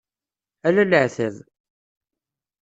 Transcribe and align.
Ala 0.67 0.83
leεtab. 0.89 1.35